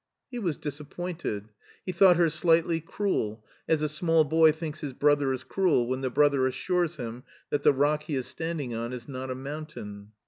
[0.31, 1.49] He was disappointed.
[1.85, 6.01] He thought her slightly cruel, as a small boy thinks his brother is cruel when
[6.01, 10.13] the brother assures him that the rock he is standing on is not a mountain.